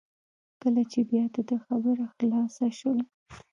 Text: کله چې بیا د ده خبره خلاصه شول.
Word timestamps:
کله 0.61 0.81
چې 0.91 0.99
بیا 1.09 1.23
د 1.35 1.37
ده 1.49 1.57
خبره 1.65 2.05
خلاصه 2.17 2.67
شول. 2.79 2.99